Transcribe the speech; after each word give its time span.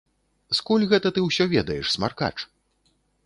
Скуль 0.59 0.85
гэта 0.93 1.11
ты 1.17 1.27
ўсё 1.27 1.43
ведаеш, 1.55 1.85
смаркач? 1.99 2.33